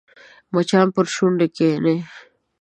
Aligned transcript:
مچان 0.53 0.87
پر 0.95 1.05
شونډو 1.13 1.47
کښېني 1.55 1.97